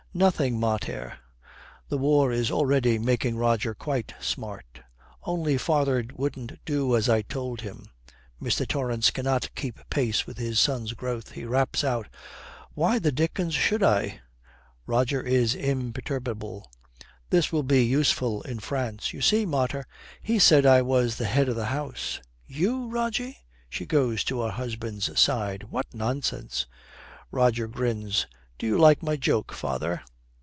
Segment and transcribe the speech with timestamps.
[0.13, 1.19] 'Nothing, mater.'
[1.87, 4.81] The war is already making Roger quite smart.
[5.23, 7.85] 'Only father wouldn't do as I told him.'
[8.43, 8.67] Mr.
[8.67, 11.31] Torrance cannot keep pace with his son's growth.
[11.31, 12.09] He raps out,
[12.73, 14.19] 'Why the dickens should I?'
[14.85, 16.69] Roger is imperturbable;
[17.29, 19.13] this will be useful in France.
[19.13, 19.87] 'You see, mater,
[20.21, 23.37] he said I was the head of the house.' 'You, Rogie!'
[23.69, 25.67] She goes to her husband's side.
[25.69, 26.65] 'What nonsense!'
[27.31, 28.27] Roger grins.
[28.59, 30.03] 'Do you like my joke, father?'